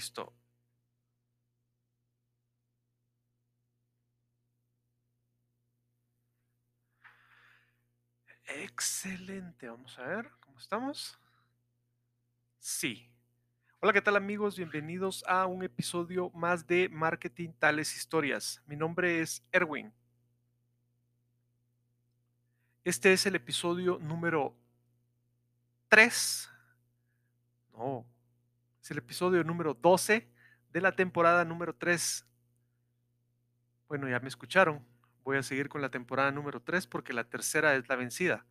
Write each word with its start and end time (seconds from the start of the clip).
Listo. 0.00 0.32
Excelente. 8.46 9.68
Vamos 9.68 9.98
a 9.98 10.06
ver 10.06 10.30
cómo 10.40 10.58
estamos. 10.58 11.18
Sí. 12.58 13.12
Hola, 13.80 13.92
¿qué 13.92 14.00
tal 14.00 14.16
amigos? 14.16 14.56
Bienvenidos 14.56 15.22
a 15.26 15.44
un 15.44 15.64
episodio 15.64 16.30
más 16.30 16.66
de 16.66 16.88
Marketing 16.88 17.50
Tales 17.58 17.94
Historias. 17.94 18.62
Mi 18.64 18.76
nombre 18.76 19.20
es 19.20 19.44
Erwin. 19.52 19.92
Este 22.84 23.12
es 23.12 23.26
el 23.26 23.34
episodio 23.34 23.98
número 23.98 24.56
3. 25.88 26.48
No, 27.74 28.09
el 28.90 28.98
episodio 28.98 29.44
número 29.44 29.74
12 29.74 30.28
de 30.72 30.80
la 30.80 30.96
temporada 30.96 31.44
número 31.44 31.74
3. 31.76 32.26
Bueno, 33.86 34.08
ya 34.08 34.18
me 34.18 34.28
escucharon. 34.28 34.84
Voy 35.22 35.36
a 35.36 35.44
seguir 35.44 35.68
con 35.68 35.80
la 35.80 35.90
temporada 35.90 36.32
número 36.32 36.60
3 36.60 36.88
porque 36.88 37.12
la 37.12 37.22
tercera 37.22 37.76
es 37.76 37.88
la 37.88 37.94
vencida. 37.94 38.44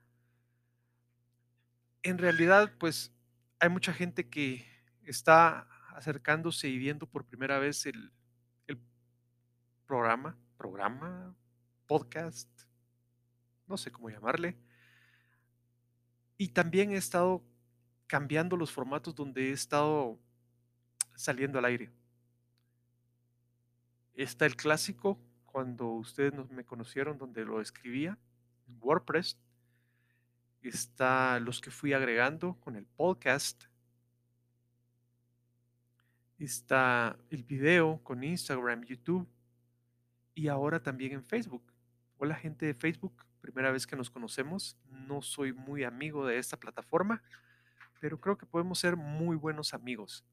En 2.03 2.17
realidad, 2.17 2.71
pues 2.79 3.13
hay 3.59 3.67
mucha 3.67 3.91
gente 3.91 4.29
que 4.29 4.65
está 5.03 5.67
acercándose 5.93 6.69
y 6.69 6.77
viendo 6.77 7.05
por 7.05 7.25
primera 7.25 7.59
vez 7.59 7.85
el, 7.85 8.13
el 8.67 8.79
programa, 9.85 10.37
programa, 10.57 11.35
podcast, 11.85 12.49
no 13.67 13.75
sé 13.75 13.91
cómo 13.91 14.09
llamarle. 14.09 14.57
Y 16.37 16.49
también 16.49 16.91
he 16.91 16.95
estado 16.95 17.43
cambiando 18.07 18.55
los 18.55 18.71
formatos 18.71 19.13
donde 19.13 19.49
he 19.49 19.51
estado 19.51 20.17
saliendo 21.19 21.59
al 21.59 21.65
aire. 21.65 21.91
Está 24.13 24.45
el 24.45 24.55
clásico, 24.55 25.19
cuando 25.45 25.87
ustedes 25.87 26.33
me 26.49 26.63
conocieron, 26.63 27.17
donde 27.17 27.43
lo 27.43 27.59
escribía 27.59 28.17
en 28.69 28.77
WordPress. 28.79 29.37
Está 30.61 31.37
los 31.41 31.59
que 31.59 31.71
fui 31.71 31.91
agregando 31.91 32.53
con 32.61 32.77
el 32.77 32.85
podcast. 32.85 33.65
Está 36.37 37.19
el 37.29 37.43
video 37.43 38.01
con 38.01 38.23
Instagram, 38.23 38.85
YouTube 38.85 39.27
y 40.33 40.47
ahora 40.47 40.81
también 40.81 41.11
en 41.11 41.25
Facebook. 41.25 41.73
Hola 42.17 42.35
gente 42.35 42.65
de 42.65 42.73
Facebook, 42.73 43.25
primera 43.41 43.71
vez 43.71 43.85
que 43.85 43.97
nos 43.97 44.09
conocemos. 44.09 44.77
No 44.85 45.21
soy 45.21 45.51
muy 45.51 45.83
amigo 45.83 46.25
de 46.25 46.37
esta 46.37 46.55
plataforma, 46.55 47.21
pero 47.99 48.21
creo 48.21 48.37
que 48.37 48.45
podemos 48.45 48.79
ser 48.79 48.95
muy 48.95 49.35
buenos 49.35 49.73
amigos. 49.73 50.23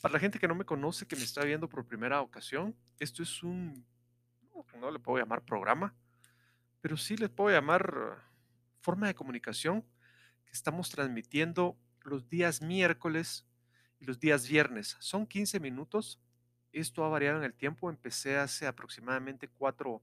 Para 0.00 0.14
la 0.14 0.20
gente 0.20 0.38
que 0.38 0.48
no 0.48 0.54
me 0.54 0.64
conoce, 0.64 1.06
que 1.06 1.16
me 1.16 1.22
está 1.22 1.44
viendo 1.44 1.68
por 1.68 1.84
primera 1.84 2.20
ocasión, 2.20 2.76
esto 2.98 3.22
es 3.22 3.42
un, 3.42 3.84
no, 4.78 4.90
le 4.90 4.98
puedo 4.98 5.18
llamar 5.18 5.42
programa, 5.42 5.94
pero 6.80 6.96
sí 6.96 7.16
le 7.16 7.28
puedo 7.28 7.54
llamar 7.54 8.18
forma 8.80 9.08
de 9.08 9.14
comunicación 9.14 9.84
que 10.46 10.52
estamos 10.52 10.88
transmitiendo 10.90 11.76
los 12.02 12.28
días 12.28 12.62
miércoles 12.62 13.44
y 14.00 14.06
los 14.06 14.18
días 14.18 14.48
viernes. 14.48 14.96
Son 15.00 15.26
15 15.26 15.60
minutos. 15.60 16.18
Esto 16.72 17.04
ha 17.04 17.08
variado 17.08 17.38
en 17.38 17.44
el 17.44 17.54
tiempo. 17.54 17.90
Empecé 17.90 18.38
hace 18.38 18.66
aproximadamente 18.66 19.48
cuatro, 19.48 20.02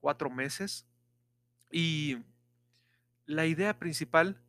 cuatro 0.00 0.30
meses 0.30 0.86
y 1.70 2.18
la 3.26 3.46
idea 3.46 3.78
principal 3.78 4.40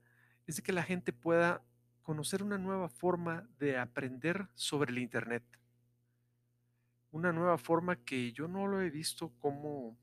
es 0.47 0.55
de 0.55 0.63
que 0.63 0.71
la 0.71 0.83
gente 0.83 1.11
pueda 1.11 1.61
conocer 2.01 2.41
una 2.41 2.57
nueva 2.57 2.89
forma 2.89 3.47
de 3.59 3.77
aprender 3.77 4.47
sobre 4.55 4.91
el 4.91 4.99
Internet. 4.99 5.43
Una 7.11 7.33
nueva 7.33 7.57
forma 7.57 7.97
que 7.97 8.31
yo 8.31 8.47
no 8.47 8.67
lo 8.67 8.81
he 8.81 8.89
visto 8.89 9.31
como, 9.39 9.97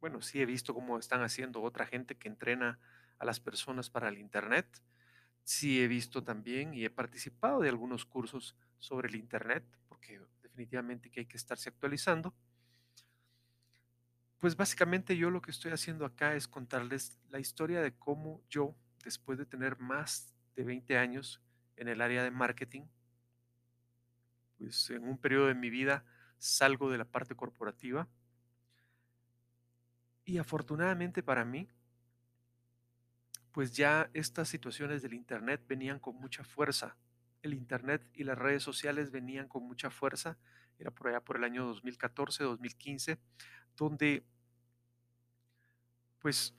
bueno, 0.00 0.20
sí 0.20 0.40
he 0.40 0.46
visto 0.46 0.74
cómo 0.74 0.98
están 0.98 1.22
haciendo 1.22 1.62
otra 1.62 1.86
gente 1.86 2.16
que 2.16 2.28
entrena 2.28 2.78
a 3.18 3.24
las 3.24 3.40
personas 3.40 3.90
para 3.90 4.08
el 4.08 4.18
Internet. 4.18 4.82
Sí 5.44 5.82
he 5.82 5.88
visto 5.88 6.22
también 6.22 6.74
y 6.74 6.84
he 6.84 6.90
participado 6.90 7.60
de 7.60 7.68
algunos 7.68 8.04
cursos 8.04 8.56
sobre 8.78 9.08
el 9.08 9.16
Internet, 9.16 9.64
porque 9.88 10.20
definitivamente 10.42 11.10
hay 11.16 11.26
que 11.26 11.36
estarse 11.36 11.68
actualizando. 11.68 12.34
Pues 14.38 14.56
básicamente 14.56 15.16
yo 15.16 15.30
lo 15.30 15.42
que 15.42 15.50
estoy 15.50 15.72
haciendo 15.72 16.04
acá 16.04 16.34
es 16.34 16.46
contarles 16.46 17.18
la 17.28 17.40
historia 17.40 17.80
de 17.80 17.92
cómo 17.96 18.42
yo, 18.48 18.76
después 19.02 19.38
de 19.38 19.46
tener 19.46 19.78
más 19.78 20.32
de 20.54 20.64
20 20.64 20.96
años 20.96 21.40
en 21.76 21.88
el 21.88 22.00
área 22.00 22.22
de 22.22 22.30
marketing, 22.30 22.82
pues 24.58 24.90
en 24.90 25.04
un 25.04 25.18
periodo 25.18 25.46
de 25.46 25.54
mi 25.54 25.70
vida 25.70 26.04
salgo 26.38 26.90
de 26.90 26.98
la 26.98 27.04
parte 27.04 27.34
corporativa 27.34 28.08
y 30.28 30.36
afortunadamente 30.36 31.22
para 31.22 31.44
mí, 31.46 31.68
pues 33.58 33.72
ya 33.72 34.08
estas 34.14 34.48
situaciones 34.48 35.02
del 35.02 35.14
Internet 35.14 35.64
venían 35.66 35.98
con 35.98 36.14
mucha 36.14 36.44
fuerza. 36.44 36.96
El 37.42 37.54
Internet 37.54 38.08
y 38.14 38.22
las 38.22 38.38
redes 38.38 38.62
sociales 38.62 39.10
venían 39.10 39.48
con 39.48 39.64
mucha 39.64 39.90
fuerza. 39.90 40.38
Era 40.78 40.92
por 40.92 41.08
allá 41.08 41.20
por 41.20 41.38
el 41.38 41.42
año 41.42 41.66
2014, 41.66 42.44
2015 42.44 43.18
donde 43.76 44.24
pues 46.20 46.54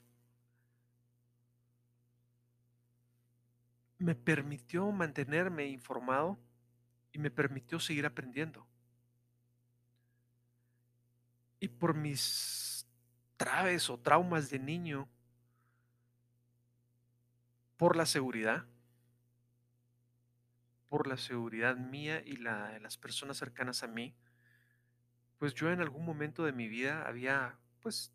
me 3.96 4.14
permitió 4.14 4.92
mantenerme 4.92 5.68
informado 5.68 6.38
y 7.12 7.18
me 7.18 7.30
permitió 7.30 7.80
seguir 7.80 8.04
aprendiendo. 8.04 8.66
Y 11.60 11.68
por 11.68 11.94
mis 11.94 12.86
traves 13.38 13.88
o 13.88 13.98
traumas 13.98 14.50
de 14.50 14.58
niño 14.58 15.08
por 17.80 17.96
la 17.96 18.04
seguridad, 18.04 18.66
por 20.90 21.06
la 21.06 21.16
seguridad 21.16 21.78
mía 21.78 22.22
y 22.22 22.36
la 22.36 22.68
de 22.72 22.80
las 22.80 22.98
personas 22.98 23.38
cercanas 23.38 23.82
a 23.82 23.86
mí, 23.86 24.14
pues 25.38 25.54
yo 25.54 25.70
en 25.72 25.80
algún 25.80 26.04
momento 26.04 26.44
de 26.44 26.52
mi 26.52 26.68
vida 26.68 27.08
había 27.08 27.58
pues 27.80 28.12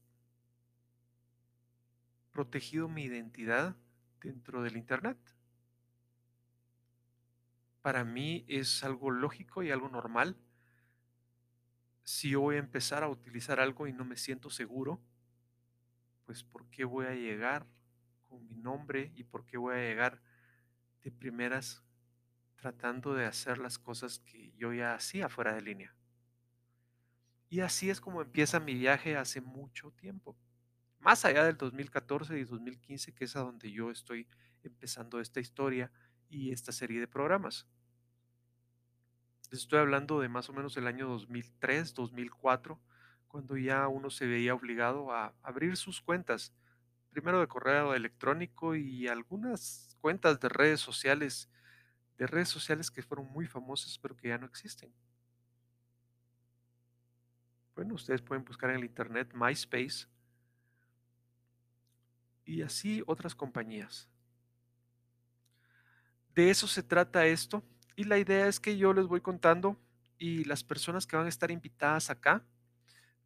protegido 2.31 2.88
mi 2.88 3.06
identidad 3.06 3.75
dentro 4.21 4.62
del 4.62 4.77
Internet. 4.77 5.17
Para 7.81 8.03
mí 8.03 8.45
es 8.47 8.83
algo 8.83 9.09
lógico 9.09 9.63
y 9.63 9.71
algo 9.71 9.89
normal. 9.89 10.38
Si 12.03 12.29
yo 12.29 12.41
voy 12.41 12.57
a 12.57 12.59
empezar 12.59 13.01
a 13.01 13.09
utilizar 13.09 13.59
algo 13.59 13.88
y 13.88 13.94
no 13.94 14.06
me 14.06 14.15
siento 14.15 14.51
seguro, 14.51 15.01
pues 16.27 16.44
¿por 16.44 16.69
qué 16.69 16.85
voy 16.85 17.07
a 17.07 17.15
llegar 17.15 17.65
mi 18.40 18.56
nombre 18.56 19.12
y 19.16 19.24
por 19.24 19.46
qué 19.46 19.58
voy 19.58 19.76
a 19.76 19.80
llegar 19.80 20.22
de 21.04 21.12
primeras 21.12 21.84
tratando 22.56 23.14
de 23.14 23.26
hacer 23.26 23.58
las 23.58 23.78
cosas 23.78 24.20
que 24.20 24.52
yo 24.58 24.74
ya 24.74 24.96
hacía 24.96 25.30
fuera 25.30 25.54
de 25.54 25.62
línea? 25.62 25.96
Y 27.50 27.60
así 27.60 27.90
es 27.90 28.02
como 28.02 28.22
empieza 28.22 28.60
mi 28.60 28.74
viaje 28.74 29.18
hace 29.18 29.42
mucho 29.42 29.92
tiempo. 29.92 30.38
Más 31.00 31.24
allá 31.24 31.46
del 31.46 31.58
2014 31.58 32.38
y 32.40 32.44
2015, 32.44 33.14
que 33.14 33.26
es 33.26 33.36
a 33.36 33.42
donde 33.42 33.72
yo 33.72 33.92
estoy 33.92 34.28
empezando 34.64 35.20
esta 35.20 35.40
historia 35.40 35.92
y 36.28 36.52
esta 36.52 36.72
serie 36.72 37.00
de 37.00 37.08
programas. 37.08 37.68
estoy 39.52 39.80
hablando 39.80 40.20
de 40.20 40.28
más 40.28 40.50
o 40.50 40.54
menos 40.54 40.76
el 40.76 40.88
año 40.88 41.08
2003, 41.08 41.94
2004, 41.94 42.82
cuando 43.28 43.56
ya 43.58 43.88
uno 43.88 44.10
se 44.10 44.26
veía 44.26 44.56
obligado 44.56 45.12
a 45.12 45.36
abrir 45.44 45.78
sus 45.78 46.02
cuentas, 46.02 46.54
primero 47.15 47.39
de 47.39 47.47
correo 47.47 47.95
electrónico 47.95 48.75
y 48.75 49.07
algunas 49.07 49.95
cuentas 50.01 50.38
de 50.41 50.50
redes 50.50 50.81
sociales, 50.81 51.50
de 52.17 52.27
redes 52.27 52.50
sociales 52.50 52.91
que 52.91 53.01
fueron 53.01 53.31
muy 53.31 53.47
famosas 53.47 53.97
pero 53.97 54.17
que 54.17 54.27
ya 54.27 54.38
no 54.38 54.45
existen. 54.45 54.94
Bueno, 57.73 57.94
ustedes 57.94 58.21
pueden 58.21 58.44
buscar 58.44 58.69
en 58.71 58.75
el 58.75 58.83
internet 58.83 59.31
MySpace 59.33 60.07
y 62.44 62.62
así 62.62 63.01
otras 63.07 63.33
compañías. 63.33 64.09
De 66.33 66.50
eso 66.50 66.67
se 66.67 66.83
trata 66.83 67.25
esto 67.27 67.63
y 67.95 68.03
la 68.03 68.17
idea 68.17 68.47
es 68.47 68.59
que 68.59 68.75
yo 68.75 68.91
les 68.91 69.07
voy 69.07 69.21
contando 69.21 69.79
y 70.17 70.44
las 70.44 70.65
personas 70.65 71.07
que 71.07 71.15
van 71.15 71.27
a 71.27 71.29
estar 71.29 71.50
invitadas 71.50 72.09
acá, 72.09 72.44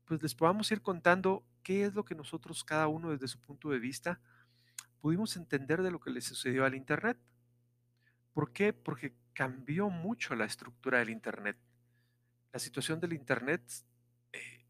pues 0.06 0.21
les 0.21 0.36
podamos 0.36 0.71
ir 0.71 0.83
contando 0.83 1.44
qué 1.64 1.86
es 1.86 1.94
lo 1.94 2.06
que 2.06 2.16
nosotros 2.16 2.64
cada 2.64 2.88
uno 2.88 3.12
desde 3.12 3.28
su 3.28 3.40
punto 3.40 3.70
de 3.70 3.80
vista 3.80 4.20
pudimos 5.02 5.36
entender 5.38 5.82
de 5.82 5.92
lo 5.92 6.00
que 6.00 6.12
le 6.12 6.22
sucedió 6.22 6.66
al 6.66 6.76
Internet. 6.76 7.18
¿Por 8.34 8.52
qué? 8.52 8.74
Porque 8.74 9.16
cambió 9.34 9.90
mucho 9.90 10.36
la 10.36 10.46
estructura 10.46 11.00
del 11.00 11.10
Internet. 11.10 11.58
La 12.52 12.60
situación 12.60 13.00
del 13.00 13.14
Internet 13.14 13.62
eh, 14.34 14.66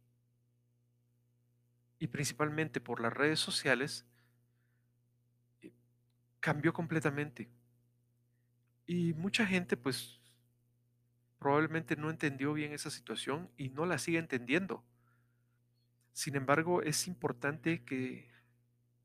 y 2.00 2.08
principalmente 2.08 2.80
por 2.80 3.02
las 3.02 3.14
redes 3.14 3.40
sociales 3.40 4.06
eh, 5.62 5.72
cambió 6.40 6.74
completamente. 6.74 7.50
Y 8.86 9.14
mucha 9.14 9.46
gente 9.46 9.78
pues 9.78 10.20
probablemente 11.40 11.96
no 11.96 12.10
entendió 12.10 12.54
bien 12.54 12.74
esa 12.74 12.92
situación 12.92 13.50
y 13.58 13.70
no 13.70 13.86
la 13.86 13.98
sigue 13.98 14.20
entendiendo. 14.20 14.84
Sin 16.14 16.36
embargo, 16.36 16.82
es 16.82 17.08
importante 17.08 17.84
que, 17.84 18.30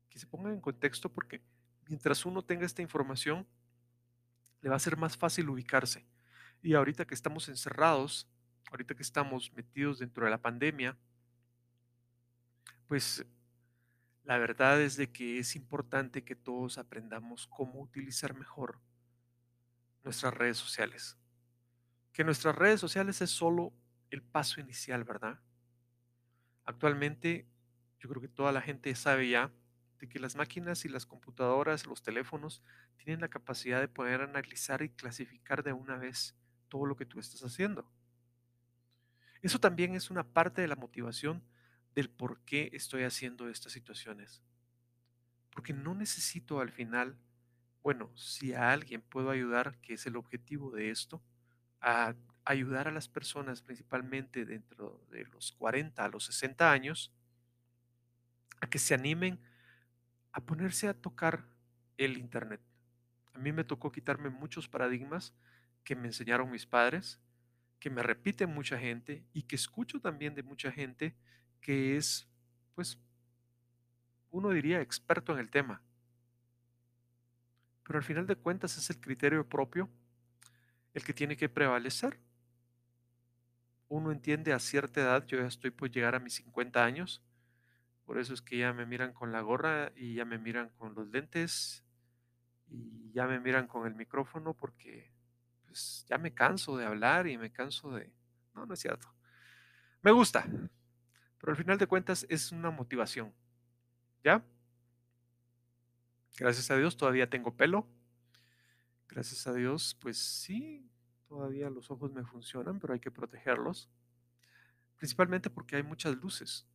que 0.09 0.19
se 0.19 0.27
ponga 0.27 0.51
en 0.51 0.61
contexto 0.61 1.09
porque 1.09 1.41
mientras 1.87 2.25
uno 2.25 2.43
tenga 2.43 2.65
esta 2.65 2.81
información, 2.81 3.47
le 4.61 4.69
va 4.69 4.75
a 4.75 4.79
ser 4.79 4.97
más 4.97 5.17
fácil 5.17 5.49
ubicarse. 5.49 6.05
Y 6.61 6.73
ahorita 6.73 7.05
que 7.05 7.13
estamos 7.13 7.47
encerrados, 7.49 8.27
ahorita 8.71 8.95
que 8.95 9.03
estamos 9.03 9.53
metidos 9.53 9.99
dentro 9.99 10.25
de 10.25 10.31
la 10.31 10.41
pandemia, 10.41 10.97
pues 12.87 13.25
la 14.23 14.37
verdad 14.37 14.81
es 14.81 14.97
de 14.97 15.11
que 15.11 15.39
es 15.39 15.55
importante 15.55 16.23
que 16.23 16.35
todos 16.35 16.77
aprendamos 16.77 17.47
cómo 17.47 17.79
utilizar 17.81 18.33
mejor 18.33 18.79
nuestras 20.03 20.33
redes 20.33 20.57
sociales. 20.57 21.17
Que 22.11 22.23
nuestras 22.23 22.55
redes 22.55 22.79
sociales 22.79 23.21
es 23.21 23.29
solo 23.29 23.71
el 24.09 24.23
paso 24.23 24.59
inicial, 24.59 25.03
¿verdad? 25.03 25.39
Actualmente 26.65 27.47
yo 27.99 28.09
creo 28.09 28.21
que 28.21 28.27
toda 28.27 28.51
la 28.51 28.61
gente 28.61 28.93
sabe 28.95 29.29
ya 29.29 29.51
de 29.99 30.09
que 30.09 30.19
las 30.19 30.35
máquinas 30.35 30.85
y 30.85 30.89
las 30.89 31.05
computadoras, 31.05 31.85
los 31.85 32.03
teléfonos, 32.03 32.61
tienen 32.97 33.21
la 33.21 33.29
capacidad 33.29 33.79
de 33.79 33.87
poder 33.87 34.21
analizar 34.21 34.81
y 34.81 34.89
clasificar 34.89 35.63
de 35.63 35.73
una 35.73 35.97
vez 35.97 36.35
todo 36.67 36.85
lo 36.85 36.95
que 36.95 37.05
tú 37.05 37.19
estás 37.19 37.43
haciendo. 37.43 37.89
Eso 39.41 39.59
también 39.59 39.95
es 39.95 40.09
una 40.09 40.23
parte 40.23 40.61
de 40.61 40.67
la 40.67 40.75
motivación 40.75 41.43
del 41.93 42.09
por 42.09 42.41
qué 42.41 42.69
estoy 42.73 43.03
haciendo 43.03 43.47
estas 43.47 43.71
situaciones. 43.71 44.41
Porque 45.51 45.71
no 45.71 45.95
necesito 45.95 46.59
al 46.59 46.71
final, 46.71 47.17
bueno, 47.81 48.11
si 48.17 48.53
a 48.53 48.71
alguien 48.71 49.01
puedo 49.01 49.29
ayudar, 49.29 49.79
que 49.81 49.93
es 49.93 50.05
el 50.05 50.17
objetivo 50.17 50.71
de 50.71 50.89
esto, 50.89 51.21
a 51.79 52.15
ayudar 52.45 52.87
a 52.87 52.91
las 52.91 53.07
personas 53.09 53.61
principalmente 53.61 54.45
dentro 54.45 55.03
de 55.09 55.25
los 55.25 55.51
40 55.53 56.03
a 56.03 56.09
los 56.09 56.25
60 56.25 56.71
años, 56.71 57.11
a 58.61 58.67
que 58.67 58.79
se 58.79 58.93
animen 58.93 59.39
a 60.31 60.41
ponerse 60.41 60.87
a 60.87 60.93
tocar 60.93 61.43
el 61.97 62.17
Internet. 62.17 62.61
A 63.33 63.39
mí 63.39 63.51
me 63.51 63.63
tocó 63.63 63.91
quitarme 63.91 64.29
muchos 64.29 64.67
paradigmas 64.67 65.33
que 65.83 65.95
me 65.95 66.07
enseñaron 66.07 66.49
mis 66.51 66.65
padres, 66.65 67.19
que 67.79 67.89
me 67.89 68.03
repiten 68.03 68.49
mucha 68.49 68.77
gente 68.77 69.25
y 69.33 69.43
que 69.43 69.55
escucho 69.55 69.99
también 69.99 70.35
de 70.35 70.43
mucha 70.43 70.71
gente 70.71 71.15
que 71.61 71.97
es, 71.97 72.27
pues, 72.75 72.97
uno 74.29 74.49
diría 74.51 74.81
experto 74.81 75.33
en 75.33 75.39
el 75.39 75.49
tema. 75.49 75.81
Pero 77.83 77.97
al 77.97 78.03
final 78.03 78.27
de 78.27 78.35
cuentas 78.35 78.77
es 78.77 78.89
el 78.89 78.99
criterio 78.99 79.47
propio 79.47 79.89
el 80.93 81.03
que 81.03 81.13
tiene 81.13 81.35
que 81.35 81.49
prevalecer. 81.49 82.19
Uno 83.87 84.11
entiende 84.11 84.53
a 84.53 84.59
cierta 84.59 85.01
edad, 85.01 85.25
yo 85.25 85.37
ya 85.37 85.47
estoy 85.47 85.71
por 85.71 85.91
llegar 85.91 86.15
a 86.15 86.19
mis 86.19 86.35
50 86.35 86.83
años, 86.83 87.23
por 88.05 88.19
eso 88.19 88.33
es 88.33 88.41
que 88.41 88.57
ya 88.57 88.73
me 88.73 88.85
miran 88.85 89.13
con 89.13 89.31
la 89.31 89.41
gorra 89.41 89.91
y 89.95 90.15
ya 90.15 90.25
me 90.25 90.37
miran 90.37 90.69
con 90.77 90.93
los 90.93 91.07
lentes 91.09 91.83
y 92.67 93.11
ya 93.13 93.25
me 93.25 93.39
miran 93.39 93.67
con 93.67 93.87
el 93.87 93.95
micrófono 93.95 94.53
porque 94.53 95.11
pues 95.65 96.05
ya 96.07 96.17
me 96.17 96.33
canso 96.33 96.77
de 96.77 96.85
hablar 96.85 97.27
y 97.27 97.37
me 97.37 97.51
canso 97.51 97.91
de... 97.91 98.13
No, 98.53 98.65
no 98.65 98.73
es 98.73 98.79
cierto. 98.79 99.13
Me 100.01 100.11
gusta, 100.11 100.45
pero 101.39 101.51
al 101.51 101.57
final 101.57 101.77
de 101.77 101.87
cuentas 101.87 102.25
es 102.29 102.51
una 102.51 102.69
motivación. 102.69 103.33
¿Ya? 104.23 104.43
Gracias 106.37 106.69
a 106.69 106.77
Dios 106.77 106.97
todavía 106.97 107.29
tengo 107.29 107.55
pelo. 107.55 107.87
Gracias 109.07 109.47
a 109.47 109.53
Dios, 109.53 109.97
pues 109.99 110.17
sí, 110.17 110.89
todavía 111.27 111.69
los 111.69 111.91
ojos 111.91 112.11
me 112.11 112.23
funcionan, 112.23 112.79
pero 112.79 112.93
hay 112.93 112.99
que 112.99 113.11
protegerlos. 113.11 113.89
Principalmente 114.97 115.49
porque 115.49 115.75
hay 115.75 115.83
muchas 115.83 116.15
luces. 116.15 116.67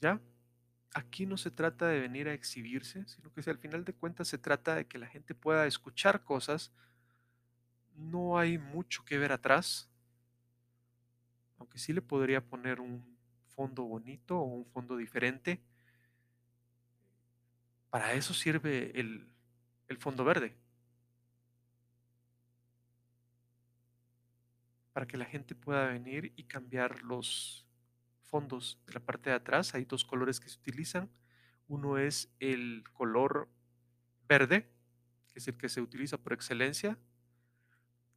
¿Ya? 0.00 0.20
Aquí 0.94 1.26
no 1.26 1.36
se 1.36 1.50
trata 1.50 1.86
de 1.88 2.00
venir 2.00 2.28
a 2.28 2.34
exhibirse, 2.34 3.06
sino 3.06 3.32
que 3.32 3.42
si 3.42 3.50
al 3.50 3.58
final 3.58 3.84
de 3.84 3.94
cuentas 3.94 4.28
se 4.28 4.38
trata 4.38 4.74
de 4.74 4.86
que 4.86 4.98
la 4.98 5.06
gente 5.06 5.34
pueda 5.34 5.66
escuchar 5.66 6.24
cosas. 6.24 6.72
No 7.94 8.38
hay 8.38 8.58
mucho 8.58 9.04
que 9.04 9.18
ver 9.18 9.32
atrás 9.32 9.90
aunque 11.60 11.78
sí 11.78 11.92
le 11.92 12.02
podría 12.02 12.40
poner 12.40 12.80
un 12.80 13.04
fondo 13.54 13.84
bonito 13.84 14.38
o 14.38 14.44
un 14.44 14.66
fondo 14.66 14.96
diferente. 14.96 15.60
Para 17.90 18.14
eso 18.14 18.32
sirve 18.32 18.98
el, 18.98 19.28
el 19.88 19.98
fondo 19.98 20.24
verde. 20.24 20.56
Para 24.92 25.06
que 25.06 25.16
la 25.16 25.24
gente 25.24 25.54
pueda 25.54 25.86
venir 25.86 26.32
y 26.36 26.44
cambiar 26.44 27.02
los 27.02 27.66
fondos 28.24 28.80
de 28.86 28.94
la 28.94 29.00
parte 29.00 29.30
de 29.30 29.36
atrás. 29.36 29.74
Hay 29.74 29.84
dos 29.84 30.04
colores 30.04 30.40
que 30.40 30.48
se 30.48 30.58
utilizan. 30.58 31.10
Uno 31.68 31.98
es 31.98 32.32
el 32.40 32.84
color 32.92 33.48
verde, 34.28 34.68
que 35.28 35.38
es 35.38 35.48
el 35.48 35.56
que 35.56 35.68
se 35.68 35.80
utiliza 35.80 36.18
por 36.18 36.32
excelencia. 36.32 36.98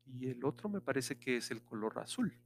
Y 0.06 0.30
el 0.30 0.44
otro 0.44 0.70
me 0.70 0.82
parece 0.82 1.20
que 1.20 1.38
es 1.38 1.52
el 1.52 1.64
color 1.64 2.00
azul 2.00 2.38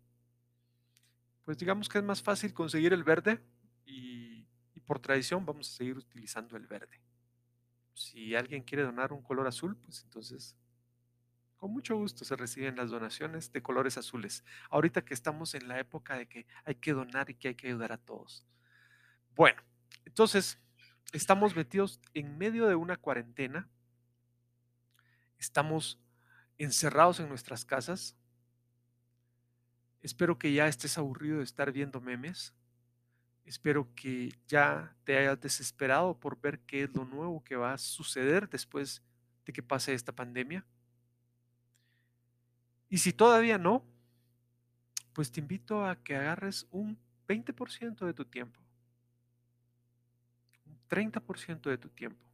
pues 1.48 1.58
digamos 1.58 1.88
que 1.88 1.98
es 1.98 2.04
más 2.04 2.22
fácil 2.22 2.54
conseguir 2.54 2.92
el 2.92 3.06
verde 3.06 3.40
y, 3.86 4.46
por 4.86 5.00
tradición 5.00 5.46
vamos 5.46 5.70
a 5.70 5.78
seguir 5.78 5.98
utilizando 5.98 6.58
el 6.58 6.68
verde. 6.68 7.00
Si 7.94 8.36
alguien 8.36 8.64
quiere 8.64 8.84
donar 8.84 9.14
un 9.14 9.22
color 9.22 9.48
azul, 9.48 9.78
pues 9.78 10.04
entonces 10.04 10.58
con 11.58 11.72
mucho 11.72 11.96
gusto 11.96 12.24
se 12.24 12.36
reciben 12.36 12.76
las 12.76 12.92
donaciones 12.92 13.52
de 13.52 13.62
colores 13.62 13.98
azules. 13.98 14.44
Ahorita 14.70 15.04
que 15.04 15.14
estamos 15.14 15.56
en 15.56 15.68
la 15.68 15.80
época 15.80 16.18
de 16.18 16.28
que 16.28 16.46
hay 16.64 16.76
que 16.76 16.94
donar 16.94 17.30
y 17.30 17.36
que 17.36 17.50
hay 17.50 17.56
que 17.56 17.68
ayudar 17.68 17.92
a 17.92 17.98
todos. 17.98 18.46
Bueno, 19.36 19.62
entonces 20.06 20.60
estamos 21.14 21.56
metidos 21.56 22.00
en 22.14 22.38
medio 22.38 22.68
de 22.68 22.76
una 22.76 22.98
cuarentena, 22.98 23.70
estamos 25.40 26.00
encerrados 26.58 27.20
en 27.20 27.30
nuestras 27.30 27.66
casas. 27.66 28.16
Espero 30.02 30.38
que 30.38 30.54
ya 30.54 30.68
estés 30.68 30.98
aburrido 30.98 31.38
de 31.38 31.44
estar 31.44 31.72
viendo 31.72 32.02
memes. 32.02 32.54
Espero 33.46 33.94
que 33.96 34.30
ya 34.48 34.96
te 35.04 35.18
hayas 35.18 35.40
desesperado 35.40 36.20
por 36.20 36.40
ver 36.40 36.60
qué 36.62 36.84
es 36.84 36.94
lo 36.94 37.06
nuevo 37.06 37.44
que 37.44 37.56
va 37.56 37.74
a 37.74 37.78
suceder 37.78 38.50
después 38.50 39.02
de 39.46 39.54
que 39.54 39.64
pase 39.64 39.94
esta 39.94 40.12
pandemia. 40.12 40.66
Y 42.90 43.00
si 43.00 43.14
todavía 43.14 43.58
no, 43.58 43.84
pues 45.14 45.32
te 45.32 45.40
invito 45.40 45.86
a 45.86 45.96
que 45.96 46.16
agarres 46.16 46.68
un 46.72 46.98
20% 47.28 48.06
de 48.06 48.14
tu 48.14 48.26
tiempo, 48.26 48.60
un 50.66 50.80
30% 50.88 51.70
de 51.70 51.78
tu 51.78 51.90
tiempo, 51.90 52.26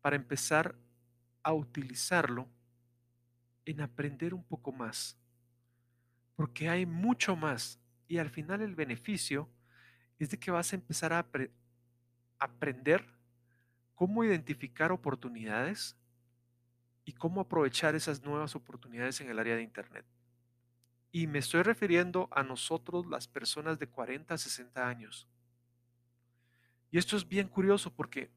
para 0.00 0.16
empezar 0.16 0.74
a 1.42 1.52
utilizarlo 1.52 2.48
en 3.64 3.80
aprender 3.80 4.34
un 4.34 4.42
poco 4.42 4.72
más, 4.72 5.16
porque 6.34 6.68
hay 6.68 6.86
mucho 6.86 7.36
más 7.36 7.78
y 8.08 8.18
al 8.18 8.30
final 8.30 8.62
el 8.62 8.74
beneficio 8.74 9.48
es 10.18 10.30
de 10.30 10.38
que 10.38 10.50
vas 10.50 10.72
a 10.72 10.76
empezar 10.76 11.12
a 11.12 11.26
aprender 12.38 13.04
cómo 13.94 14.24
identificar 14.24 14.90
oportunidades 14.90 15.96
y 17.08 17.14
cómo 17.14 17.40
aprovechar 17.40 17.94
esas 17.94 18.22
nuevas 18.22 18.54
oportunidades 18.54 19.18
en 19.22 19.30
el 19.30 19.38
área 19.38 19.56
de 19.56 19.62
Internet. 19.62 20.04
Y 21.10 21.26
me 21.26 21.38
estoy 21.38 21.62
refiriendo 21.62 22.28
a 22.30 22.42
nosotros, 22.42 23.06
las 23.06 23.26
personas 23.26 23.78
de 23.78 23.88
40 23.88 24.34
a 24.34 24.36
60 24.36 24.86
años. 24.86 25.26
Y 26.90 26.98
esto 26.98 27.16
es 27.16 27.26
bien 27.26 27.48
curioso 27.48 27.90
porque 27.94 28.30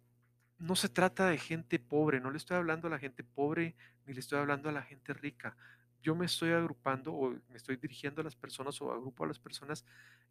no 0.58 0.78
se 0.78 0.88
trata 0.88 1.28
de 1.28 1.38
gente 1.38 1.80
pobre, 1.80 2.22
no 2.22 2.32
le 2.32 2.38
estoy 2.38 2.56
hablando 2.56 2.88
a 2.88 2.92
la 2.92 2.98
gente 2.98 3.26
pobre 3.26 3.76
ni 4.06 4.14
le 4.14 4.22
estoy 4.22 4.40
hablando 4.40 4.70
a 4.70 4.72
la 4.72 4.84
gente 4.84 5.14
rica. 5.14 5.58
Yo 6.02 6.16
me 6.16 6.26
estoy 6.26 6.52
agrupando 6.52 7.14
o 7.14 7.32
me 7.50 7.58
estoy 7.58 7.76
dirigiendo 7.76 8.22
a 8.22 8.24
las 8.24 8.38
personas 8.38 8.82
o 8.82 8.94
agrupo 8.94 9.26
a 9.26 9.28
las 9.28 9.38
personas 9.38 9.84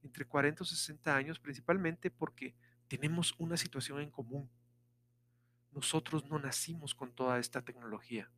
entre 0.02 0.25
40 0.25 0.62
o 0.62 0.66
60 0.66 1.14
años 1.14 1.38
principalmente 1.38 2.11
porque 2.11 2.54
tenemos 2.88 3.35
una 3.37 3.59
situación 3.59 4.00
en 4.00 4.11
común 4.11 4.49
nosotros 5.73 6.25
no 6.29 6.39
nacimos 6.39 6.95
con 6.95 7.12
toda 7.12 7.39
esta 7.39 7.62
tecnología. 7.62 8.31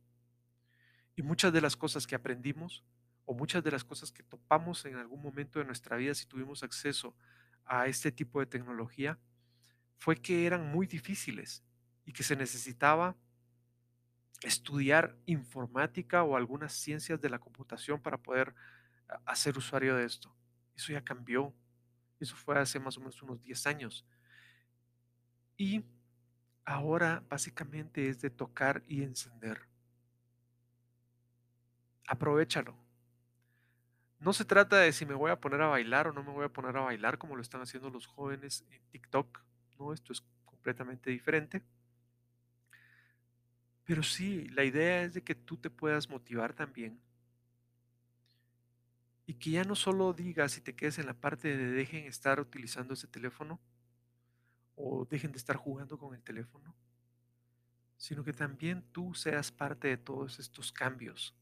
Y 1.15 1.21
muchas 1.21 1.53
de 1.53 1.61
las 1.61 1.75
cosas 1.75 2.07
que 2.07 2.15
aprendimos 2.15 2.83
o 3.25 3.33
muchas 3.33 3.63
de 3.63 3.71
las 3.71 3.83
cosas 3.83 4.11
que 4.11 4.23
topamos 4.23 4.85
en 4.85 4.95
algún 4.95 5.21
momento 5.21 5.59
de 5.59 5.65
nuestra 5.65 5.95
vida 5.97 6.13
si 6.13 6.25
tuvimos 6.25 6.63
acceso 6.63 7.15
a 7.65 7.87
este 7.87 8.11
tipo 8.11 8.39
de 8.39 8.45
tecnología 8.45 9.17
fue 9.97 10.17
que 10.17 10.45
eran 10.45 10.69
muy 10.71 10.85
difíciles 10.85 11.63
y 12.05 12.11
que 12.11 12.23
se 12.23 12.35
necesitaba 12.35 13.15
estudiar 14.41 15.17
informática 15.25 16.23
o 16.23 16.35
algunas 16.35 16.73
ciencias 16.73 17.21
de 17.21 17.29
la 17.29 17.39
computación 17.39 18.01
para 18.01 18.17
poder 18.17 18.53
hacer 19.25 19.57
usuario 19.57 19.95
de 19.95 20.05
esto. 20.05 20.35
Eso 20.75 20.91
ya 20.91 21.01
cambió. 21.01 21.53
Eso 22.19 22.35
fue 22.35 22.59
hace 22.59 22.79
más 22.79 22.97
o 22.97 22.99
menos 22.99 23.21
unos 23.21 23.41
10 23.41 23.67
años. 23.67 24.05
Y 25.55 25.83
ahora 26.65 27.23
básicamente 27.29 28.09
es 28.09 28.21
de 28.21 28.29
tocar 28.29 28.83
y 28.87 29.03
encender. 29.03 29.67
Aprovechalo. 32.07 32.77
No 34.19 34.31
se 34.31 34.45
trata 34.45 34.77
de 34.77 34.93
si 34.93 35.05
me 35.05 35.15
voy 35.15 35.31
a 35.31 35.39
poner 35.39 35.61
a 35.61 35.67
bailar 35.67 36.07
o 36.07 36.13
no 36.13 36.23
me 36.23 36.31
voy 36.31 36.45
a 36.45 36.53
poner 36.53 36.77
a 36.77 36.81
bailar 36.81 37.17
como 37.17 37.35
lo 37.35 37.41
están 37.41 37.61
haciendo 37.61 37.89
los 37.89 38.07
jóvenes 38.07 38.65
en 38.71 38.81
TikTok. 38.89 39.43
No, 39.77 39.93
esto 39.93 40.13
es 40.13 40.23
completamente 40.45 41.09
diferente. 41.09 41.61
Pero 43.83 44.01
sí, 44.01 44.47
la 44.49 44.63
idea 44.63 45.03
es 45.03 45.13
de 45.13 45.23
que 45.23 45.35
tú 45.35 45.57
te 45.57 45.69
puedas 45.69 46.09
motivar 46.09 46.53
también. 46.53 47.01
Y 49.25 49.35
que 49.35 49.51
ya 49.51 49.63
no 49.63 49.75
solo 49.75 50.13
digas 50.13 50.57
y 50.57 50.61
te 50.61 50.75
quedes 50.75 50.99
en 50.99 51.05
la 51.05 51.13
parte 51.13 51.55
de 51.57 51.71
dejen 51.71 52.05
estar 52.05 52.39
utilizando 52.39 52.93
ese 52.93 53.07
teléfono, 53.07 53.59
o 54.75 55.05
dejen 55.05 55.31
de 55.31 55.37
estar 55.37 55.55
jugando 55.55 55.97
con 55.97 56.15
el 56.15 56.21
teléfono, 56.21 56.75
sino 57.97 58.23
que 58.23 58.33
también 58.33 58.83
tú 58.91 59.13
seas 59.13 59.51
parte 59.51 59.87
de 59.87 59.97
todos 59.97 60.39
estos 60.39 60.71
cambios. 60.71 61.35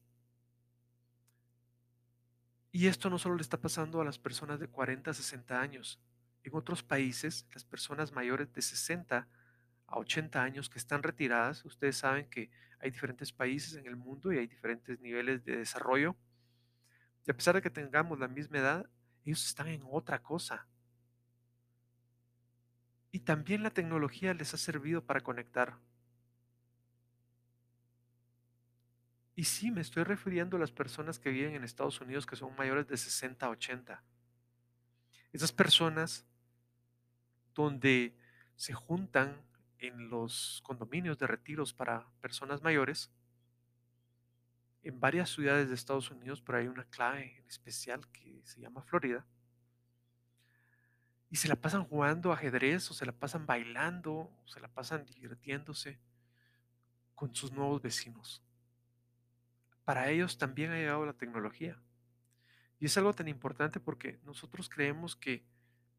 Y 2.70 2.86
esto 2.86 3.10
no 3.10 3.18
solo 3.18 3.36
le 3.36 3.42
está 3.42 3.60
pasando 3.60 4.00
a 4.00 4.04
las 4.04 4.18
personas 4.18 4.58
de 4.58 4.68
40 4.68 5.10
a 5.10 5.14
60 5.14 5.60
años. 5.60 6.00
En 6.42 6.54
otros 6.54 6.82
países, 6.82 7.46
las 7.52 7.64
personas 7.64 8.12
mayores 8.12 8.52
de 8.52 8.62
60 8.62 9.28
a 9.86 9.98
80 9.98 10.42
años 10.42 10.70
que 10.70 10.78
están 10.78 11.02
retiradas, 11.02 11.64
ustedes 11.66 11.98
saben 11.98 12.28
que 12.30 12.50
hay 12.80 12.90
diferentes 12.90 13.30
países 13.30 13.74
en 13.74 13.86
el 13.86 13.96
mundo 13.96 14.32
y 14.32 14.38
hay 14.38 14.46
diferentes 14.46 14.98
niveles 15.00 15.44
de 15.44 15.58
desarrollo. 15.58 16.16
Y 17.26 17.30
a 17.30 17.34
pesar 17.34 17.54
de 17.54 17.62
que 17.62 17.70
tengamos 17.70 18.18
la 18.18 18.26
misma 18.26 18.58
edad, 18.58 18.90
ellos 19.24 19.44
están 19.46 19.68
en 19.68 19.82
otra 19.88 20.22
cosa. 20.22 20.66
Y 23.12 23.20
también 23.20 23.62
la 23.62 23.70
tecnología 23.70 24.34
les 24.34 24.54
ha 24.54 24.56
servido 24.56 25.04
para 25.04 25.20
conectar. 25.20 25.78
Y 29.36 29.44
sí, 29.44 29.70
me 29.70 29.80
estoy 29.82 30.04
refiriendo 30.04 30.56
a 30.56 30.60
las 30.60 30.72
personas 30.72 31.18
que 31.18 31.30
viven 31.30 31.54
en 31.54 31.62
Estados 31.62 32.00
Unidos 32.00 32.26
que 32.26 32.36
son 32.36 32.56
mayores 32.56 32.88
de 32.88 32.96
60 32.96 33.46
a 33.46 33.50
80. 33.50 34.02
Esas 35.32 35.52
personas 35.52 36.26
donde 37.54 38.16
se 38.56 38.72
juntan 38.72 39.42
en 39.78 40.08
los 40.08 40.60
condominios 40.64 41.18
de 41.18 41.26
retiros 41.26 41.74
para 41.74 42.06
personas 42.20 42.62
mayores, 42.62 43.10
en 44.82 45.00
varias 45.00 45.30
ciudades 45.30 45.68
de 45.68 45.74
Estados 45.74 46.10
Unidos, 46.10 46.40
pero 46.40 46.58
hay 46.58 46.66
una 46.66 46.84
clave 46.84 47.36
en 47.36 47.46
especial 47.46 48.06
que 48.10 48.40
se 48.44 48.60
llama 48.60 48.82
Florida, 48.82 49.26
y 51.32 51.36
se 51.36 51.48
la 51.48 51.56
pasan 51.56 51.84
jugando 51.84 52.30
ajedrez 52.30 52.90
o 52.90 52.94
se 52.94 53.06
la 53.06 53.12
pasan 53.12 53.46
bailando 53.46 54.12
o 54.12 54.42
se 54.44 54.60
la 54.60 54.68
pasan 54.68 55.06
divirtiéndose 55.06 55.98
con 57.14 57.34
sus 57.34 57.52
nuevos 57.52 57.80
vecinos. 57.80 58.42
Para 59.86 60.10
ellos 60.10 60.36
también 60.36 60.72
ha 60.72 60.76
llegado 60.76 61.06
la 61.06 61.14
tecnología. 61.14 61.80
Y 62.78 62.84
es 62.84 62.98
algo 62.98 63.14
tan 63.14 63.28
importante 63.28 63.80
porque 63.80 64.20
nosotros 64.24 64.68
creemos 64.68 65.16
que 65.16 65.42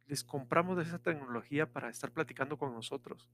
les 0.06 0.24
compramos 0.24 0.78
esa 0.86 1.00
tecnología 1.00 1.66
para 1.66 1.90
estar 1.90 2.12
platicando 2.12 2.60
con 2.60 2.72
nosotros, 2.72 3.28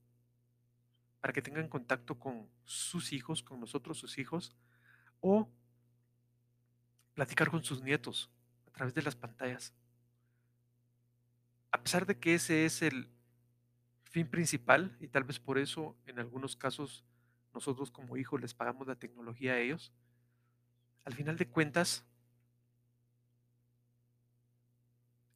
para 1.20 1.34
que 1.34 1.42
tengan 1.42 1.68
contacto 1.68 2.18
con 2.18 2.48
sus 2.64 3.12
hijos, 3.12 3.44
con 3.44 3.60
nosotros 3.60 3.98
sus 3.98 4.18
hijos, 4.18 4.56
o 5.20 5.52
platicar 7.14 7.50
con 7.50 7.62
sus 7.62 7.84
nietos 7.84 8.32
a 8.68 8.72
través 8.72 8.94
de 8.94 9.02
las 9.02 9.18
pantallas 9.18 9.74
a 11.72 11.82
pesar 11.82 12.06
de 12.06 12.18
que 12.18 12.36
ese 12.36 12.66
es 12.66 12.82
el 12.82 13.10
fin 14.04 14.28
principal 14.28 14.98
y 15.00 15.08
tal 15.08 15.24
vez 15.24 15.40
por 15.40 15.58
eso 15.58 15.96
en 16.08 16.20
algunos 16.20 16.56
casos 16.56 17.06
nosotros 17.54 17.92
como 17.92 18.18
hijos 18.18 18.42
les 18.42 18.54
pagamos 18.54 18.88
la 18.88 18.96
tecnología 18.96 19.54
a 19.54 19.60
ellos, 19.60 19.92
al 21.06 21.14
final 21.14 21.38
de 21.38 21.48
cuentas, 21.48 22.06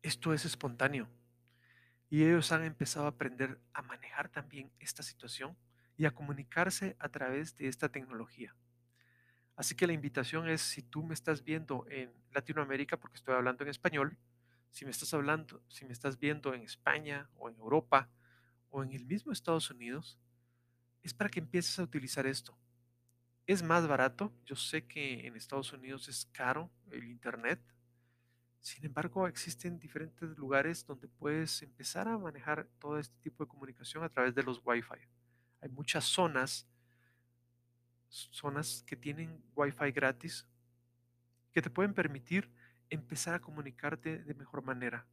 esto 0.01 0.33
es 0.33 0.45
espontáneo 0.45 1.07
y 2.09 2.23
ellos 2.23 2.51
han 2.51 2.63
empezado 2.63 3.05
a 3.05 3.09
aprender 3.09 3.59
a 3.73 3.81
manejar 3.81 4.29
también 4.29 4.71
esta 4.79 5.01
situación 5.01 5.57
y 5.97 6.05
a 6.05 6.11
comunicarse 6.11 6.95
a 6.99 7.09
través 7.09 7.55
de 7.57 7.67
esta 7.67 7.89
tecnología. 7.89 8.55
Así 9.55 9.75
que 9.75 9.87
la 9.87 9.93
invitación 9.93 10.47
es, 10.49 10.61
si 10.61 10.81
tú 10.81 11.03
me 11.03 11.13
estás 11.13 11.43
viendo 11.43 11.85
en 11.89 12.11
Latinoamérica, 12.31 12.97
porque 12.97 13.17
estoy 13.17 13.35
hablando 13.35 13.63
en 13.63 13.69
español, 13.69 14.17
si 14.73 14.85
me 14.85 14.91
estás 14.91 15.13
hablando, 15.13 15.61
si 15.67 15.85
me 15.85 15.93
estás 15.93 16.17
viendo 16.17 16.51
en 16.55 16.63
España 16.63 17.29
o 17.35 17.47
en 17.47 17.55
Europa 17.57 18.09
o 18.71 18.81
en 18.81 18.91
el 18.91 19.05
mismo 19.05 19.31
Estados 19.31 19.69
Unidos, 19.69 20.17
es 21.03 21.13
para 21.13 21.29
que 21.29 21.39
empieces 21.39 21.77
a 21.77 21.83
utilizar 21.83 22.25
esto. 22.25 22.57
Es 23.45 23.61
más 23.61 23.87
barato, 23.87 24.33
yo 24.45 24.55
sé 24.55 24.87
que 24.87 25.27
en 25.27 25.35
Estados 25.35 25.71
Unidos 25.73 26.09
es 26.09 26.25
caro 26.31 26.71
el 26.89 27.03
Internet, 27.03 27.61
sin 28.61 28.83
embargo 28.83 29.27
existen 29.27 29.77
diferentes 29.77 30.35
lugares 30.39 30.83
donde 30.87 31.07
puedes 31.07 31.61
empezar 31.61 32.07
a 32.07 32.17
manejar 32.17 32.67
todo 32.79 32.97
este 32.97 33.15
tipo 33.21 33.43
de 33.43 33.49
comunicación 33.49 34.03
a 34.03 34.09
través 34.09 34.33
de 34.33 34.41
los 34.41 34.59
Wi-Fi. 34.65 35.07
Hay 35.61 35.69
muchas 35.69 36.05
zonas, 36.05 36.67
zonas 38.09 38.83
que 38.87 38.95
tienen 38.95 39.39
Wi-Fi 39.55 39.91
gratis, 39.91 40.47
que 41.51 41.61
te 41.61 41.69
pueden 41.69 41.93
permitir 41.93 42.51
empezar 42.93 43.33
a 43.33 43.41
comunicarte 43.41 44.19
de 44.19 44.33
mejor 44.35 44.63
manera, 44.63 45.05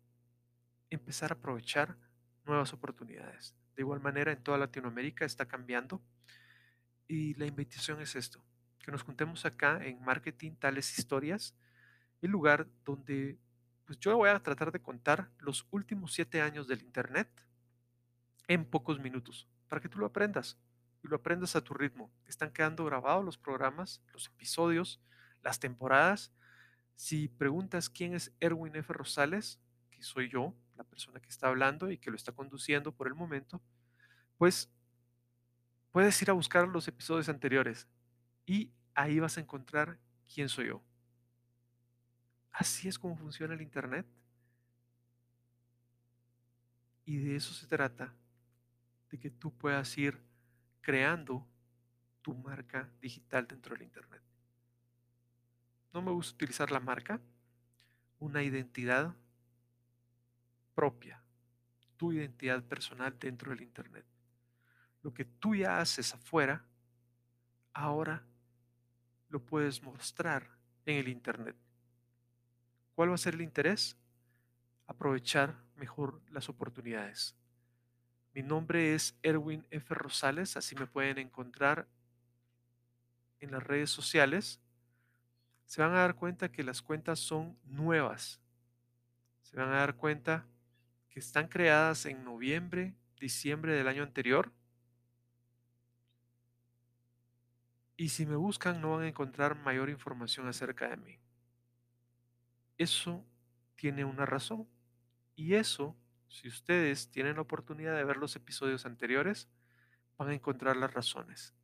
empezar 0.91 1.33
a 1.33 1.35
aprovechar 1.35 1.97
nuevas 2.45 2.73
oportunidades. 2.73 3.55
De 3.75 3.83
igual 3.83 4.01
manera, 4.01 4.33
en 4.33 4.43
toda 4.43 4.59
Latinoamérica 4.59 5.25
está 5.25 5.47
cambiando 5.47 6.03
y 7.09 7.35
la 7.35 7.47
invitación 7.47 8.01
es 8.01 8.17
esto, 8.17 8.45
que 8.79 8.93
nos 8.93 9.03
juntemos 9.03 9.47
acá 9.47 9.85
en 9.85 10.03
Marketing 10.05 10.53
Tales 10.53 10.99
Historias, 10.99 11.55
el 12.21 12.31
lugar 12.31 12.67
donde 12.85 13.39
pues 13.87 13.99
yo 13.99 14.17
voy 14.17 14.29
a 14.29 14.39
tratar 14.41 14.71
de 14.71 14.81
contar 14.81 15.31
los 15.39 15.67
últimos 15.71 16.13
siete 16.13 16.41
años 16.43 16.69
del 16.69 16.83
Internet 16.83 17.29
en 18.47 18.65
pocos 18.65 19.01
minutos 19.01 19.49
para 19.69 19.81
que 19.81 19.89
tú 19.89 19.99
lo 19.99 20.07
aprendas 20.07 20.59
y 21.03 21.09
lo 21.09 21.17
aprendas 21.17 21.57
a 21.57 21.65
tu 21.65 21.75
ritmo. 21.75 22.13
Están 22.27 22.53
quedando 22.53 22.85
grabados 22.85 23.25
los 23.25 23.39
programas, 23.39 24.03
los 24.13 24.27
episodios, 24.27 25.01
las 25.43 25.59
temporadas. 25.59 26.33
Si 27.01 27.29
preguntas 27.29 27.89
quién 27.89 28.13
es 28.13 28.31
Erwin 28.41 28.77
F. 28.77 28.93
Rosales, 28.93 29.59
que 29.91 30.03
soy 30.03 30.29
yo, 30.29 30.55
la 30.77 30.85
persona 30.85 31.19
que 31.19 31.31
está 31.31 31.49
hablando 31.49 31.91
y 31.91 31.97
que 31.97 32.11
lo 32.11 32.17
está 32.17 32.31
conduciendo 32.31 32.93
por 32.93 33.07
el 33.07 33.15
momento, 33.15 33.63
pues 34.37 34.71
puedes 35.93 36.21
ir 36.21 36.29
a 36.29 36.35
buscar 36.35 36.69
los 36.69 36.87
episodios 36.89 37.31
anteriores 37.31 37.89
y 38.45 38.71
ahí 38.93 39.19
vas 39.19 39.39
a 39.39 39.41
encontrar 39.41 39.99
quién 40.29 40.51
soy 40.51 40.67
yo. 40.67 40.83
Así 42.53 42.87
es 42.87 42.99
como 42.99 43.17
funciona 43.17 43.55
el 43.55 43.63
Internet. 43.63 44.05
Y 47.07 47.17
de 47.17 47.37
eso 47.37 47.55
se 47.55 47.67
trata, 47.67 48.13
de 49.11 49.19
que 49.19 49.31
tú 49.31 49.57
puedas 49.57 49.97
ir 49.97 50.23
creando 50.83 51.49
tu 52.21 52.35
marca 52.35 52.93
digital 53.01 53.49
dentro 53.49 53.75
del 53.75 53.85
Internet. 53.85 54.21
No 55.93 56.03
me 56.03 56.11
gusta 56.13 56.35
utilizar 56.35 56.71
la 56.71 56.81
marca, 56.81 57.21
una 58.19 58.43
identidad 58.43 59.15
propia, 60.75 61.23
tu 61.97 62.13
identidad 62.13 62.63
personal 62.63 63.19
dentro 63.19 63.51
del 63.51 63.63
Internet. 63.63 64.05
Lo 65.03 65.13
que 65.13 65.25
tú 65.25 65.55
ya 65.55 65.81
haces 65.81 66.15
afuera, 66.15 66.65
ahora 67.73 68.23
lo 69.29 69.41
puedes 69.41 69.83
mostrar 69.83 70.49
en 70.87 70.99
el 70.99 71.09
Internet. 71.09 71.57
¿Cuál 72.95 73.11
va 73.11 73.15
a 73.15 73.19
ser 73.19 73.35
el 73.35 73.41
interés? 73.41 73.97
Aprovechar 74.87 75.57
mejor 75.77 76.21
las 76.31 76.49
oportunidades. 76.49 77.35
Mi 78.35 78.43
nombre 78.43 78.95
es 78.95 79.17
Erwin 79.23 79.67
F. 79.71 79.95
Rosales, 79.95 80.57
así 80.57 80.75
me 80.77 80.87
pueden 80.87 81.19
encontrar 81.19 81.89
en 83.41 83.53
las 83.53 83.63
redes 83.63 83.91
sociales. 83.91 84.61
Se 85.71 85.81
van 85.81 85.93
a 85.93 86.01
dar 86.01 86.17
cuenta 86.17 86.51
que 86.51 86.65
las 86.65 86.83
cuentas 86.83 87.21
son 87.21 87.57
nuevas. 87.63 88.41
Se 89.43 89.57
van 89.57 89.69
a 89.69 89.77
dar 89.77 89.95
cuenta 89.95 90.45
que 91.09 91.21
están 91.21 91.47
creadas 91.47 92.07
en 92.07 92.25
noviembre, 92.25 92.97
diciembre 93.21 93.73
del 93.75 93.87
año 93.87 94.03
anterior. 94.03 94.53
Y 97.97 98.09
si 98.09 98.27
me 98.27 98.35
buscan 98.35 98.81
no 98.81 98.97
van 98.97 99.05
a 99.05 99.09
encontrar 99.11 99.55
mayor 99.63 99.91
información 99.91 100.49
acerca 100.49 100.89
de 100.89 100.97
mí. 100.97 101.21
Eso 102.77 103.25
tiene 103.77 104.05
una 104.05 104.27
razón. 104.27 104.67
Y 105.37 105.55
eso 105.55 105.97
si 106.27 106.49
ustedes 106.49 107.13
tienen 107.13 107.37
la 107.37 107.43
oportunidad 107.43 107.95
de 107.95 108.03
ver 108.03 108.17
los 108.17 108.35
episodios 108.35 108.87
anteriores, 108.87 109.49
van 110.19 110.31
a 110.31 110.35
encontrar 110.35 110.77
las 110.77 110.93
razones. 110.93 111.55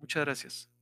Muchas 0.00 0.24
gracias. 0.24 0.77